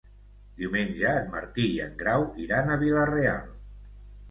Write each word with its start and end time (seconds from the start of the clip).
Diumenge 0.61 1.11
en 1.17 1.29
Martí 1.35 1.67
i 1.75 1.77
en 1.85 1.95
Grau 2.01 2.27
iran 2.47 2.75
a 2.75 2.81
Vila-real. 2.87 3.55